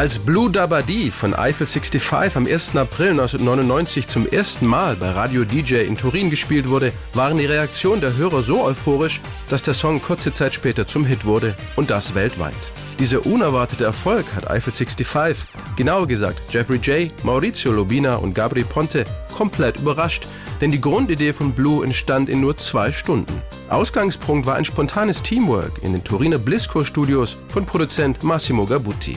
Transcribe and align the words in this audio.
Als 0.00 0.18
Blue 0.18 0.50
Dabadi 0.50 1.10
von 1.10 1.34
Eiffel 1.34 1.66
65 1.66 2.34
am 2.34 2.46
1. 2.46 2.74
April 2.74 3.10
1999 3.10 4.08
zum 4.08 4.26
ersten 4.26 4.64
Mal 4.64 4.96
bei 4.96 5.10
Radio 5.10 5.44
DJ 5.44 5.82
in 5.82 5.98
Turin 5.98 6.30
gespielt 6.30 6.70
wurde, 6.70 6.94
waren 7.12 7.36
die 7.36 7.44
Reaktionen 7.44 8.00
der 8.00 8.16
Hörer 8.16 8.42
so 8.42 8.62
euphorisch, 8.62 9.20
dass 9.50 9.60
der 9.60 9.74
Song 9.74 10.00
kurze 10.00 10.32
Zeit 10.32 10.54
später 10.54 10.86
zum 10.86 11.04
Hit 11.04 11.26
wurde 11.26 11.54
und 11.76 11.90
das 11.90 12.14
weltweit. 12.14 12.72
Dieser 13.00 13.24
unerwartete 13.24 13.84
Erfolg 13.84 14.26
hat 14.34 14.50
Eiffel 14.50 14.74
65, 14.74 15.48
genauer 15.74 16.06
gesagt 16.06 16.38
Jeffrey 16.50 16.76
J., 16.76 17.10
Maurizio 17.24 17.72
Lobina 17.72 18.16
und 18.16 18.34
Gabri 18.34 18.62
Ponte, 18.62 19.06
komplett 19.34 19.78
überrascht, 19.78 20.28
denn 20.60 20.70
die 20.70 20.82
Grundidee 20.82 21.32
von 21.32 21.52
Blue 21.52 21.82
entstand 21.82 22.28
in 22.28 22.42
nur 22.42 22.58
zwei 22.58 22.92
Stunden. 22.92 23.40
Ausgangspunkt 23.70 24.46
war 24.46 24.56
ein 24.56 24.64
spontanes 24.64 25.22
Teamwork 25.22 25.82
in 25.82 25.92
den 25.92 26.02
Turiner 26.02 26.38
Blisco 26.38 26.82
Studios 26.82 27.36
von 27.48 27.64
Produzent 27.64 28.22
Massimo 28.24 28.66
Gabutti. 28.66 29.16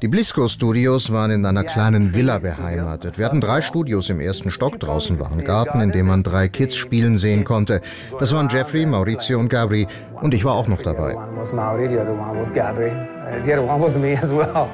Die 0.00 0.08
Blisco 0.08 0.48
Studios 0.48 1.12
waren 1.12 1.30
in 1.32 1.44
einer 1.44 1.64
kleinen 1.64 2.14
Villa 2.14 2.38
beheimatet. 2.38 3.18
Wir 3.18 3.26
hatten 3.26 3.40
drei 3.40 3.60
Studios 3.60 4.08
im 4.08 4.20
ersten 4.20 4.52
Stock. 4.52 4.78
Draußen 4.78 5.18
war 5.18 5.32
ein 5.32 5.44
Garten, 5.44 5.80
in 5.80 5.90
dem 5.90 6.06
man 6.06 6.22
drei 6.22 6.46
Kids 6.46 6.76
spielen 6.76 7.18
sehen 7.18 7.42
konnte. 7.42 7.82
Das 8.20 8.32
waren 8.32 8.48
Jeffrey, 8.48 8.86
Maurizio 8.86 9.40
und 9.40 9.48
Gabri. 9.48 9.88
Und 10.22 10.34
ich 10.34 10.44
war 10.44 10.54
auch 10.54 10.68
noch 10.68 10.80
dabei. 10.80 11.16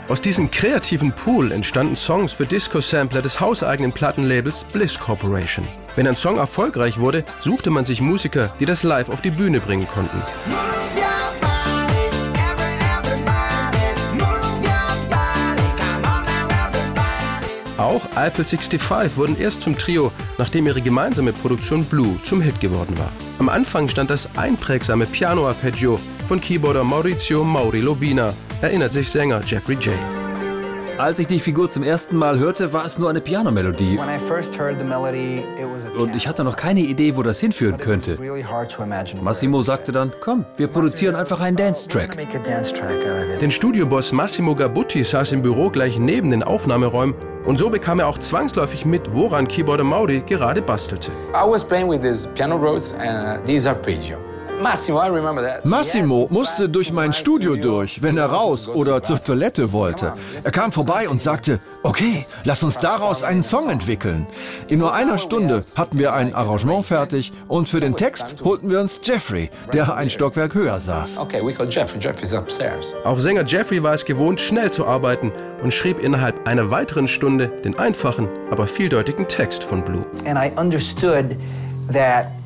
Aus 0.09 0.21
diesem 0.21 0.51
kreativen 0.51 1.13
Pool 1.13 1.53
entstanden 1.53 1.97
Songs 1.97 2.33
für 2.33 2.47
Disco-Sampler 2.47 3.23
des 3.23 3.41
hauseigenen 3.41 3.93
Plattenlabels 3.93 4.65
Bliss 4.65 5.01
Corporation. 5.01 5.67
Wenn 5.97 6.07
ein 6.07 6.17
Song 6.17 6.37
erfolgreich 6.37 7.01
wurde, 7.01 7.25
suchte 7.39 7.71
man 7.71 7.85
sich 7.85 8.03
Musiker, 8.03 8.53
die 8.61 8.67
das 8.67 8.83
live 8.83 9.09
auf 9.09 9.23
die 9.23 9.31
Bühne 9.31 9.61
bringen 9.61 9.89
konnten. 9.89 10.23
Auch 17.79 18.03
Eiffel 18.17 18.45
65 18.45 19.17
wurden 19.17 19.39
erst 19.39 19.63
zum 19.63 19.79
Trio, 19.79 20.11
nachdem 20.37 20.67
ihre 20.67 20.81
gemeinsame 20.81 21.33
Produktion 21.33 21.85
Blue 21.85 22.19
zum 22.25 22.41
Hit 22.41 22.61
geworden 22.61 22.99
war. 22.99 23.11
Am 23.39 23.49
Anfang 23.49 23.89
stand 23.89 24.11
das 24.11 24.29
einprägsame 24.37 25.07
Piano-Arpeggio 25.07 26.01
von 26.27 26.41
Keyboarder 26.41 26.83
Maurizio 26.83 27.45
Mauri 27.45 27.81
Lobina, 27.81 28.35
erinnert 28.63 28.93
sich 28.93 29.09
Sänger 29.09 29.41
Jeffrey 29.47 29.77
J. 29.77 29.95
Als 30.99 31.21
ich 31.21 31.29
die 31.29 31.39
Figur 31.39 31.71
zum 31.71 31.85
ersten 31.85 32.17
Mal 32.17 32.41
hörte, 32.41 32.73
war 32.73 32.85
es 32.85 32.99
nur 32.99 33.09
eine 33.09 33.21
Pianomelodie. 33.21 33.97
Und 35.97 36.17
ich 36.17 36.27
hatte 36.27 36.43
noch 36.43 36.57
keine 36.57 36.81
Idee, 36.81 37.17
wo 37.17 37.23
das 37.23 37.39
hinführen 37.39 37.79
könnte. 37.79 38.19
Massimo 39.23 39.63
sagte 39.63 39.93
dann, 39.93 40.13
komm, 40.21 40.45
wir 40.57 40.67
produzieren 40.67 41.15
einfach 41.15 41.39
einen 41.39 41.57
Dance-Track. 41.57 42.19
Den 43.39 43.51
Studioboss 43.53 44.11
Massimo 44.11 44.57
Gabutti 44.57 45.05
saß 45.05 45.31
im 45.31 45.43
Büro 45.43 45.71
gleich 45.71 46.01
neben 46.01 46.31
den 46.31 46.43
Aufnahmeräumen 46.43 47.15
und 47.49 47.59
so 47.59 47.71
bekam 47.71 47.99
er 47.99 48.09
auch 48.09 48.19
zwangsläufig 48.19 48.85
mit, 48.85 49.15
woran 49.15 49.49
Keyboarder 49.49 49.83
Mauri 49.83 50.21
gerade 50.21 50.61
bastelte. 50.61 51.11
I 51.33 51.49
was 51.49 51.65
playing 51.65 51.89
with 51.89 52.03
these 52.03 52.29
piano 52.35 52.57
roads 52.57 52.93
and 52.93 53.41
uh, 53.41 53.47
these 53.47 53.67
arpeggio. 53.67 54.28
Massimo 55.65 56.27
musste 56.31 56.69
durch 56.69 56.93
mein 56.93 57.13
Studio 57.13 57.57
durch, 57.57 58.03
wenn 58.03 58.17
er 58.17 58.27
raus 58.27 58.69
oder 58.69 59.03
zur 59.03 59.23
Toilette 59.23 59.73
wollte. 59.73 60.15
Er 60.43 60.51
kam 60.51 60.73
vorbei 60.73 61.09
und 61.09 61.23
sagte, 61.23 61.61
okay, 61.83 62.27
lass 62.45 62.63
uns 62.63 62.79
daraus 62.79 63.23
einen 63.23 63.43
Song 63.43 63.71
entwickeln. 63.71 64.27
In 64.67 64.81
nur 64.81 64.95
einer 64.95 65.19
Stunde 65.19 65.63
hatten 65.77 65.99
wir 65.99 66.13
ein 66.13 66.35
Arrangement 66.35 66.85
fertig 66.85 67.33
und 67.47 67.69
für 67.69 67.81
den 67.81 67.97
Text 67.97 68.37
holten 68.43 68.71
wir 68.71 68.81
uns 68.81 69.01
Jeffrey, 69.03 69.51
der 69.73 69.95
ein 69.95 70.11
Stockwerk 70.11 70.55
höher 70.55 70.81
saß. 70.81 71.19
Auch 71.19 71.29
Sänger 73.19 73.45
Jeffrey 73.47 73.83
war 73.83 73.95
es 73.95 74.05
gewohnt, 74.05 74.41
schnell 74.41 74.73
zu 74.73 74.87
arbeiten 74.87 75.33
und 75.63 75.73
schrieb 75.73 76.01
innerhalb 76.01 76.47
einer 76.47 76.71
weiteren 76.71 77.09
Stunde 77.09 77.49
den 77.65 77.79
einfachen, 77.79 78.29
aber 78.51 78.67
vieldeutigen 78.67 79.29
Text 79.29 79.63
von 79.63 79.85
Blue. 79.85 80.05
And 80.25 80.39
I 80.39 80.51
understood 80.59 81.37
that 81.93 82.38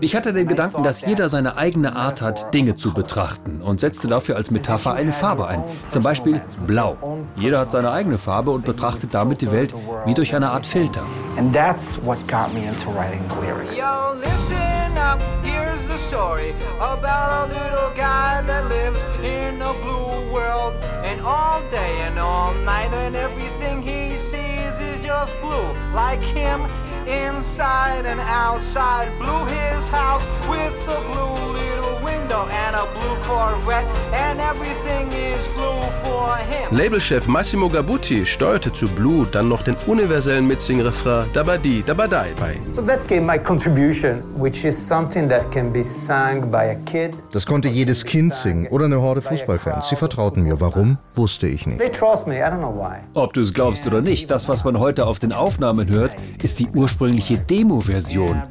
ich 0.00 0.16
hatte 0.16 0.32
den 0.32 0.48
Gedanken, 0.48 0.82
dass 0.82 1.04
jeder 1.04 1.28
seine 1.28 1.58
eigene 1.58 1.94
Art 1.94 2.22
hat, 2.22 2.54
Dinge 2.54 2.74
zu 2.74 2.94
betrachten 2.94 3.60
und 3.60 3.80
setzte 3.80 4.08
dafür 4.08 4.36
als 4.36 4.50
Metapher 4.50 4.94
eine 4.94 5.12
Farbe 5.12 5.46
ein. 5.46 5.62
Zum 5.90 6.02
Beispiel 6.02 6.40
Blau. 6.66 6.96
Jeder 7.36 7.58
hat 7.58 7.72
seine 7.72 7.90
eigene 7.90 8.16
Farbe 8.16 8.50
und 8.50 8.64
betrachtet 8.64 9.12
damit 9.12 9.42
die 9.42 9.52
Welt 9.52 9.74
wie 10.06 10.14
durch 10.14 10.34
eine 10.34 10.50
Art 10.50 10.64
Filter. 10.64 11.02
And 11.36 11.52
that's 11.52 11.98
what 12.02 12.16
got 12.26 12.54
me 12.54 12.66
into 12.66 12.88
writing 12.94 13.22
lyrics. 13.42 13.78
Yo, 13.78 14.14
listen 14.18 14.96
up, 14.96 15.20
here's 15.42 15.86
the 15.86 15.98
story 15.98 16.54
about 16.80 17.10
a 17.10 17.46
little 17.48 17.94
guy 17.94 18.42
that 18.46 18.68
lives 18.70 19.04
in 19.22 19.60
a 19.60 19.74
blue 19.82 20.32
world. 20.32 20.74
And 21.04 21.20
all 21.20 21.60
day 21.70 22.00
and 22.06 22.18
all 22.18 22.54
night, 22.64 22.92
and 22.94 23.14
everything 23.14 23.82
he 23.82 24.16
sees 24.16 24.80
is 24.80 25.04
just 25.04 25.38
blue. 25.42 25.74
Like 25.94 26.22
him, 26.22 26.62
inside 27.10 28.06
and 28.06 28.20
outside. 28.20 29.08
Blew 29.18 29.44
his 29.46 29.88
house 29.88 30.26
with 30.48 30.74
the 30.86 31.00
blue 31.08 31.52
little 31.52 31.89
window 32.10 32.46
and 32.48 32.76
a 32.76 32.86
blue 32.94 33.16
Corvette, 33.22 33.86
and 34.12 34.40
everything 34.40 35.06
is 35.12 35.48
blue 35.48 35.82
for 36.02 36.36
him. 36.36 36.76
Labelchef 36.76 37.28
Massimo 37.28 37.68
Gabutti 37.68 38.24
steuerte 38.24 38.72
zu 38.72 38.88
Blue 38.88 39.26
dann 39.30 39.48
noch 39.48 39.62
den 39.62 39.76
universellen 39.86 40.46
Mitsing-Refrain 40.46 41.30
Dabadi 41.32 41.82
Dabadai 41.84 42.28
bei. 42.38 42.58
So 42.70 42.82
that 42.82 43.06
came 43.08 43.26
my 43.26 43.38
contribution, 43.38 44.22
which 44.36 44.64
is 44.64 44.76
something 44.76 45.28
that 45.28 45.50
can 45.52 45.72
be 45.72 45.82
sung 45.82 46.50
by 46.50 46.70
a 46.70 46.74
kid. 46.86 47.16
Das 47.32 47.46
konnte 47.46 47.68
jedes 47.68 48.04
Kind 48.04 48.34
singen 48.34 48.66
oder 48.68 48.86
eine 48.86 49.00
Horde 49.00 49.22
Fußballfans. 49.22 49.88
Sie 49.88 49.96
vertrauten 49.96 50.42
mir. 50.42 50.60
Warum? 50.60 50.98
Wusste 51.14 51.46
ich 51.46 51.66
nicht. 51.66 51.78
They 51.78 51.90
trust 51.90 52.26
me, 52.26 52.36
I 52.38 52.42
don't 52.42 52.58
know 52.58 52.74
why. 52.74 52.98
Ob 53.14 53.32
du 53.32 53.40
es 53.40 53.52
glaubst 53.52 53.86
oder 53.86 54.00
nicht, 54.00 54.30
das, 54.30 54.48
was 54.48 54.64
man 54.64 54.78
heute 54.78 55.06
auf 55.06 55.18
den 55.18 55.32
Aufnahmen 55.32 55.88
hört, 55.88 56.12
ist 56.42 56.58
die 56.58 56.68
ursprüngliche 56.74 57.38
Demo-Version. 57.38 58.42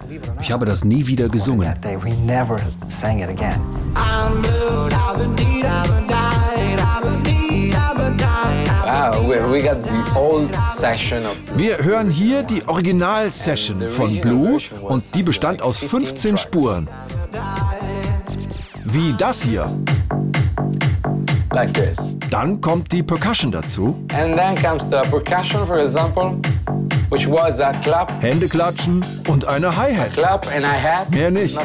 Ich 0.42 0.52
habe 0.52 0.66
das 0.66 0.84
nie 0.84 1.08
wieder 1.08 1.30
gesungen. 1.30 1.74
That 10.52 10.72
session 10.72 11.26
of 11.26 11.36
Wir 11.56 11.78
hören 11.78 12.10
hier 12.10 12.44
die 12.44 12.68
Original-Session 12.68 13.90
von 13.90 14.20
Blue 14.22 14.60
und 14.82 15.16
die 15.16 15.24
bestand 15.24 15.62
aus 15.62 15.80
15 15.80 16.38
Spuren. 16.38 16.88
Wie 18.86 19.14
das 19.18 19.42
hier. 19.42 19.70
like 21.60 21.74
this. 21.74 22.16
Dann 22.30 22.62
kommt 22.62 22.92
die 22.92 23.04
Percussion 23.04 23.52
dazu. 23.52 23.96
And 24.14 24.38
then 24.38 24.56
comes 24.56 24.90
the 24.90 25.02
percussion, 25.10 25.66
for 25.66 25.80
example, 25.80 26.40
which 27.10 27.28
was 27.28 27.60
a 27.60 27.72
clap, 27.84 28.12
Hände 28.22 28.48
klatschen 28.48 29.04
und 29.28 29.46
eine 29.46 29.76
Hi-Hat. 29.76 30.14
clap 30.14 30.48
and 30.56 30.66
a 30.66 30.72
hat. 30.72 31.10
Mehr 31.12 31.32
nicht. 31.32 31.58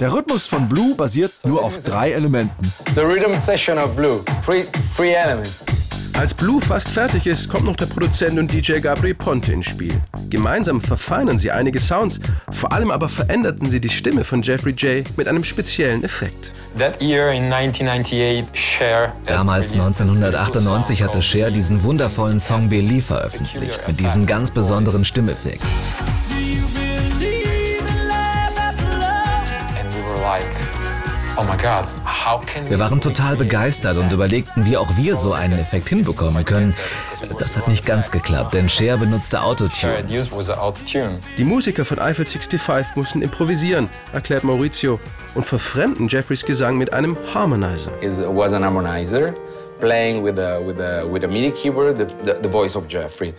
Der 0.00 0.10
Rhythmus 0.14 0.46
von 0.46 0.66
Blue 0.66 0.94
basiert 0.94 1.32
nur 1.44 1.62
auf 1.62 1.82
drei 1.82 2.12
Elementen. 2.12 2.72
the 2.94 3.02
rhythm 3.02 3.36
section 3.36 3.76
of 3.76 3.94
blue. 3.94 4.24
Three, 4.42 4.64
three 4.96 5.12
elements. 5.12 5.66
Als 6.14 6.32
Blue 6.32 6.58
fast 6.58 6.90
fertig 6.90 7.26
ist, 7.26 7.50
kommt 7.50 7.66
noch 7.66 7.76
der 7.76 7.84
Produzent 7.84 8.38
und 8.38 8.50
DJ 8.50 8.78
Gabri 8.80 9.12
Ponte 9.12 9.52
ins 9.52 9.66
Spiel. 9.66 9.92
Gemeinsam 10.30 10.80
verfeinern 10.80 11.36
sie 11.36 11.50
einige 11.50 11.80
Sounds, 11.80 12.18
vor 12.50 12.72
allem 12.72 12.90
aber 12.90 13.10
veränderten 13.10 13.68
sie 13.68 13.80
die 13.80 13.90
Stimme 13.90 14.24
von 14.24 14.40
Jeffrey 14.40 14.72
J. 14.72 15.06
mit 15.18 15.28
einem 15.28 15.44
speziellen 15.44 16.02
Effekt. 16.02 16.52
That 16.78 17.02
year 17.02 17.30
in 17.32 17.52
1998, 17.52 18.46
Cher. 18.54 19.12
Damals 19.26 19.72
1998 19.72 21.02
hatte 21.02 21.20
Cher 21.20 21.50
diesen 21.50 21.82
wundervollen 21.82 22.40
Song 22.40 22.70
Believe 22.70 23.02
veröffentlicht, 23.02 23.86
mit 23.86 24.00
diesem 24.00 24.26
ganz 24.26 24.50
besonderen 24.50 25.04
Stimmeffekt. 25.04 25.62
Wir 32.68 32.78
waren 32.78 33.00
total 33.00 33.36
begeistert 33.36 33.96
und 33.96 34.12
überlegten, 34.12 34.66
wie 34.66 34.76
auch 34.76 34.96
wir 34.96 35.16
so 35.16 35.32
einen 35.32 35.58
Effekt 35.58 35.88
hinbekommen 35.88 36.44
können. 36.44 36.74
Das 37.38 37.56
hat 37.56 37.68
nicht 37.68 37.86
ganz 37.86 38.10
geklappt, 38.10 38.54
denn 38.54 38.68
Cher 38.68 38.96
benutzte 38.96 39.42
Autotune. 39.42 40.04
Die 41.38 41.44
Musiker 41.44 41.84
von 41.84 41.98
Eiffel 41.98 42.24
65 42.24 42.96
mussten 42.96 43.22
improvisieren, 43.22 43.88
erklärt 44.12 44.44
Maurizio, 44.44 45.00
und 45.34 45.46
verfremden 45.46 46.08
Jeffreys 46.08 46.44
Gesang 46.44 46.76
mit 46.76 46.92
einem 46.92 47.16
Harmonizer. 47.34 47.90
Is 48.00 48.20
was 48.20 48.52
an 48.52 48.64
harmonizer 48.64 49.34
playing 49.80 50.22
with 50.22 50.38
a 50.38 50.60
with 50.60 50.78
a 50.78 51.06
with 51.06 51.24
a 51.24 51.28
MIDI 51.28 51.50
keyboard, 51.50 51.96
the, 51.96 52.06
the, 52.24 52.38
the 52.42 52.48
voice 52.48 52.76
of 52.76 52.86
Jeffrey. 52.88 53.34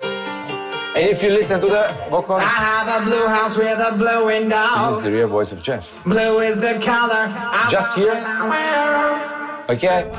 And 0.94 1.10
if 1.10 1.24
you 1.24 1.30
listen 1.30 1.62
to 1.62 1.68
the 1.68 1.96
vocal, 2.10 2.36
I 2.36 2.42
have 2.42 3.02
a 3.02 3.06
blue 3.06 3.26
house 3.26 3.56
with 3.56 3.80
a 3.80 3.94
blue 3.96 4.28
this 4.28 4.42
window. 4.42 4.92
is 4.92 5.02
the 5.02 5.12
real 5.12 5.30
voice 5.30 5.54
of 5.54 5.64
Jeff. 5.64 6.04
Blue 6.04 6.40
is 6.42 6.60
the 6.60 6.80
color. 6.84 7.34
Just 7.70 7.96
here? 7.96 8.12
Okay? 9.70 10.12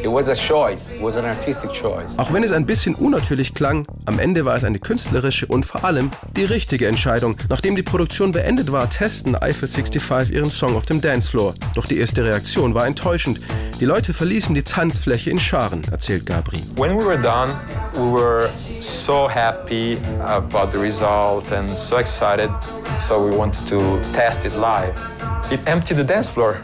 It 0.00 0.08
was 0.08 0.28
a 0.28 0.34
choice, 0.34 0.92
it 0.92 1.02
was 1.02 1.16
an 1.16 1.24
artistic 1.24 1.72
choice. 1.72 2.16
Auch 2.18 2.32
wenn 2.32 2.44
es 2.44 2.52
ein 2.52 2.66
bisschen 2.66 2.94
unnatürlich 2.94 3.54
klang, 3.54 3.84
am 4.06 4.20
Ende 4.20 4.44
war 4.44 4.54
es 4.54 4.62
eine 4.62 4.78
künstlerische 4.78 5.46
und 5.46 5.66
vor 5.66 5.84
allem 5.84 6.12
die 6.36 6.44
richtige 6.44 6.86
Entscheidung. 6.86 7.36
Nachdem 7.48 7.74
die 7.74 7.82
Produktion 7.82 8.30
beendet 8.30 8.70
war, 8.70 8.88
testen 8.88 9.34
Eiffel 9.34 9.66
65 9.68 10.32
ihren 10.32 10.52
Song 10.52 10.76
auf 10.76 10.84
dem 10.84 11.00
Dancefloor. 11.00 11.54
Doch 11.74 11.86
die 11.86 11.98
erste 11.98 12.22
Reaktion 12.22 12.74
war 12.74 12.86
enttäuschend. 12.86 13.40
Die 13.80 13.86
Leute 13.86 14.12
verließen 14.12 14.54
die 14.54 14.62
Tanzfläche 14.62 15.30
in 15.30 15.40
Scharen, 15.40 15.82
erzählt 15.90 16.26
Gabri. 16.26 16.62
When 16.76 16.96
we 16.96 17.04
were 17.04 17.20
done, 17.20 17.52
we 17.94 18.10
were 18.10 18.50
so 18.80 19.28
happy 19.28 19.98
about 20.20 20.72
the 20.72 20.78
result 20.78 21.50
and 21.52 21.76
so 21.76 21.96
excited, 21.96 22.50
so 23.00 23.24
we 23.24 23.36
wanted 23.36 23.66
to 23.68 24.00
test 24.12 24.44
it 24.46 24.54
live. 24.56 24.96
It 25.50 25.60
emptied 25.66 25.98
the 25.98 26.04
dance 26.04 26.30
floor. 26.30 26.56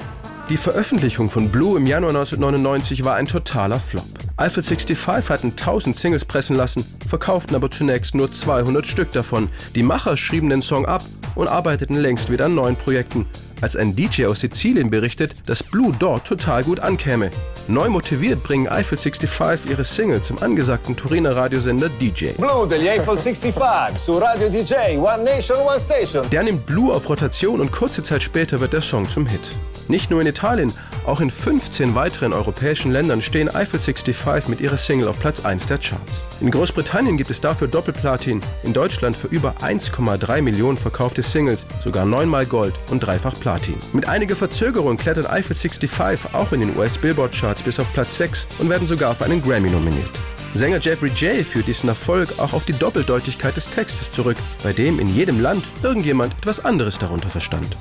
Die 0.49 0.57
Veröffentlichung 0.57 1.29
von 1.29 1.51
Blue 1.51 1.77
im 1.77 1.87
Januar 1.87 2.11
1999 2.11 3.05
war 3.05 3.17
ein 3.17 3.27
totaler 3.27 3.79
Flop. 3.79 4.07
Eiffel 4.39 4.63
65 4.63 5.29
hatten 5.29 5.51
1000 5.51 5.95
Singles 5.95 6.25
pressen 6.25 6.57
lassen, 6.57 6.87
verkauften 7.07 7.55
aber 7.55 7.71
zunächst 7.71 8.15
nur 8.15 8.33
200 8.33 8.87
Stück 8.87 9.11
davon. 9.13 9.51
Die 9.75 9.83
Macher 9.83 10.17
schrieben 10.17 10.49
den 10.49 10.63
Song 10.63 10.87
ab 10.87 11.05
und 11.35 11.49
arbeiteten 11.49 11.97
längst 11.97 12.31
wieder 12.31 12.47
an 12.47 12.55
neuen 12.55 12.77
Projekten. 12.77 13.27
Als 13.61 13.77
ein 13.77 13.95
DJ 13.95 14.27
aus 14.27 14.41
Sizilien 14.41 14.89
berichtet, 14.89 15.35
dass 15.47 15.63
Blue 15.63 15.93
dort 15.99 16.27
total 16.27 16.63
gut 16.65 16.81
ankäme. 16.81 17.31
Neu 17.71 17.91
motiviert 17.91 18.43
bringen 18.43 18.67
Eiffel 18.67 18.97
65 18.97 19.71
ihre 19.71 19.85
Single 19.85 20.23
zum 20.23 20.43
angesagten 20.43 20.97
Turiner 20.97 21.37
Radiosender 21.37 21.91
DJ. 22.01 22.31
Blue 22.39 22.67
degli 22.67 22.89
Eiffel 22.89 23.19
65 23.19 23.55
su 23.99 24.17
Radio 24.17 24.49
DJ, 24.49 24.97
One 24.97 25.23
Nation, 25.23 25.59
One 25.59 25.79
Station. 25.79 26.31
Der 26.31 26.45
nimmt 26.45 26.65
Blue 26.65 26.95
auf 26.95 27.07
Rotation 27.11 27.61
und 27.61 27.71
kurze 27.71 28.03
Zeit 28.03 28.23
später 28.23 28.59
wird 28.61 28.73
der 28.73 28.81
Song 28.81 29.07
zum 29.07 29.27
Hit. 29.27 29.55
Nicht 29.89 30.11
nur 30.11 30.21
in 30.21 30.27
Italien, 30.27 30.73
auch 31.07 31.21
in 31.21 31.31
15 31.31 31.95
weiteren 31.95 32.35
europäischen 32.35 32.93
Ländern 32.93 33.23
stehen 33.23 33.49
Eiffel 33.49 33.81
65 33.81 34.49
mit 34.49 34.61
ihrer 34.61 34.77
Single 34.77 35.09
auf 35.09 35.19
Platz 35.19 35.41
1 35.41 35.65
der 35.65 35.79
Charts. 35.79 36.27
In 36.43 36.51
Großbritannien 36.51 37.17
gibt 37.17 37.31
es 37.31 37.41
dafür 37.41 37.69
Doppelplatin, 37.69 38.43
in 38.63 38.75
Deutschland 38.75 39.17
für 39.17 39.29
über 39.29 39.55
1,3 39.63 40.43
Millionen 40.43 40.77
verkaufte 40.77 41.23
Singles, 41.23 41.67
sogar 41.81 42.05
neunmal 42.05 42.45
Gold 42.45 42.75
und 42.91 43.01
dreifach 43.01 43.41
Platin. 43.41 43.77
Mit 43.95 44.07
einiger 44.07 44.37
Verzögerung 44.37 44.99
klettert 44.99 45.31
Eiffel 45.31 45.55
65 45.55 46.35
auch 46.35 46.53
in 46.53 46.61
den 46.61 46.77
US-Billboard-Charts 46.77 47.63
bis 47.63 47.81
auf 47.81 47.91
Platz 47.95 48.19
6 48.19 48.47
und 48.59 48.69
werden 48.69 48.87
sogar 48.87 49.15
für 49.15 49.25
einen 49.25 49.41
Grammy 49.41 49.71
nominiert. 49.71 50.21
Sänger 50.55 50.79
Jeffrey 50.81 51.11
J. 51.11 51.45
führt 51.45 51.69
diesen 51.69 51.89
Erfolg 51.89 52.39
auch 52.39 52.53
auf 52.53 52.65
die 52.65 52.73
Doppeldeutigkeit 52.73 53.57
des 53.57 53.69
Textes 53.69 54.11
zurück, 54.11 54.37
bei 54.63 54.73
dem 54.73 54.99
in 54.99 55.15
jedem 55.15 55.41
Land 55.41 55.65
irgendjemand 55.83 56.33
etwas 56.39 56.65
anderes 56.65 56.99
darunter 56.99 57.29
verstand. 57.29 57.77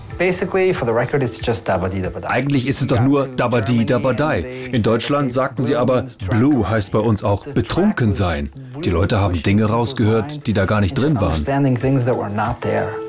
Eigentlich 2.25 2.67
ist 2.67 2.81
es 2.81 2.87
doch 2.87 2.99
nur 2.99 3.27
Dabadi 3.27 3.85
Dabadai. 3.85 4.69
In 4.71 4.83
Deutschland 4.83 5.33
sagten 5.33 5.63
sie 5.65 5.75
aber, 5.75 6.05
Blue 6.29 6.69
heißt 6.69 6.91
bei 6.91 6.99
uns 6.99 7.23
auch 7.23 7.45
betrunken 7.45 8.13
sein. 8.13 8.51
Die 8.83 8.89
Leute 8.89 9.19
haben 9.19 9.41
Dinge 9.41 9.65
rausgehört, 9.65 10.45
die 10.45 10.53
da 10.53 10.65
gar 10.65 10.81
nicht 10.81 10.93
drin 10.93 11.19
waren. 11.21 11.43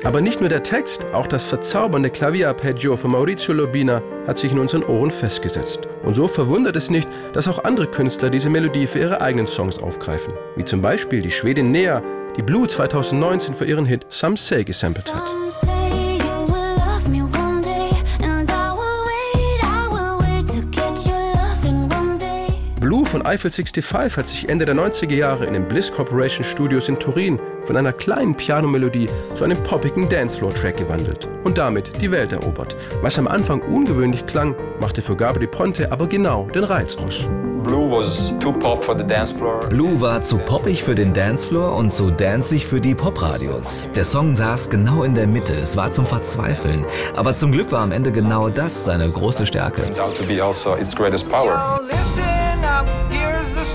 Aber 0.03 0.21
nicht 0.21 0.39
nur 0.39 0.49
der 0.49 0.63
Text, 0.63 1.05
auch 1.13 1.27
das 1.27 1.47
verzaubernde 1.47 2.09
Klavierarpeggio 2.09 2.95
von 2.95 3.11
Maurizio 3.11 3.53
Lobina 3.53 4.01
hat 4.29 4.37
sich 4.37 4.51
in 4.51 4.59
unseren 4.59 4.83
Ohren 4.83 5.11
festgesetzt. 5.11 5.79
Und 6.03 6.15
so 6.15 6.27
verwundert 6.27 6.75
es 6.75 6.89
nicht, 6.89 7.09
dass 7.33 7.47
auch 7.47 7.63
andere 7.63 7.87
Künstler 7.87 8.29
diese 8.29 8.49
Melodie 8.49 8.87
für 8.87 8.99
ihre 8.99 9.21
eigenen 9.21 9.47
Songs 9.47 9.79
aufgreifen. 9.79 10.33
Wie 10.55 10.63
zum 10.63 10.81
Beispiel 10.81 11.21
die 11.21 11.31
Schwedin 11.31 11.71
Nea, 11.71 12.03
die 12.37 12.43
Blue 12.43 12.67
2019 12.67 13.55
für 13.55 13.65
ihren 13.65 13.85
Hit 13.85 14.05
Some 14.09 14.37
Say 14.37 14.63
gesampelt 14.63 15.13
hat. 15.13 15.35
Von 23.09 23.25
Eiffel 23.25 23.49
65 23.49 24.17
hat 24.17 24.27
sich 24.27 24.49
Ende 24.49 24.65
der 24.65 24.75
90er 24.75 25.15
Jahre 25.15 25.45
in 25.45 25.53
den 25.53 25.67
Bliss 25.67 25.91
Corporation 25.91 26.43
Studios 26.43 26.89
in 26.89 26.99
Turin 26.99 27.39
von 27.63 27.75
einer 27.75 27.91
kleinen 27.91 28.35
Pianomelodie 28.35 29.09
zu 29.33 29.45
einem 29.45 29.57
poppigen 29.63 30.07
Dancefloor-Track 30.07 30.77
gewandelt 30.77 31.27
und 31.43 31.57
damit 31.57 31.99
die 32.01 32.11
Welt 32.11 32.33
erobert. 32.33 32.75
Was 33.01 33.17
am 33.17 33.27
Anfang 33.27 33.61
ungewöhnlich 33.61 34.27
klang, 34.27 34.55
machte 34.79 35.01
für 35.01 35.15
Gabri 35.15 35.47
Ponte 35.47 35.91
aber 35.91 36.05
genau 36.05 36.47
den 36.53 36.63
Reiz 36.63 36.97
aus. 36.97 37.27
Blue 37.63 37.89
was 37.91 38.33
too 38.39 38.53
pop 38.53 38.83
for 38.83 38.95
the 38.95 39.03
dance 39.03 39.33
floor. 39.33 39.59
Blue 39.69 39.99
war 39.99 40.21
zu 40.21 40.37
poppig 40.37 40.83
für 40.83 40.95
den 40.95 41.11
Dancefloor 41.11 41.75
und 41.75 41.91
zu 41.91 42.11
danzig 42.11 42.67
für 42.67 42.79
die 42.79 42.93
Popradios. 42.93 43.89
Der 43.95 44.05
Song 44.05 44.35
saß 44.35 44.69
genau 44.69 45.03
in 45.03 45.15
der 45.15 45.27
Mitte, 45.27 45.53
es 45.53 45.75
war 45.75 45.91
zum 45.91 46.05
Verzweifeln. 46.05 46.85
Aber 47.15 47.33
zum 47.33 47.51
Glück 47.51 47.71
war 47.71 47.81
am 47.81 47.91
Ende 47.91 48.11
genau 48.11 48.49
das 48.49 48.85
seine 48.85 49.09
große 49.09 49.47
Stärke. 49.47 49.81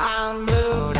I'm 0.00 0.46
blue, 0.46 0.97